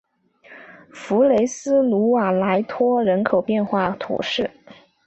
[0.91, 4.49] 弗雷斯努瓦莱沙托人口变化图示